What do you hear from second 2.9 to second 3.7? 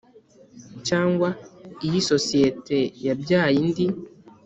yabyaye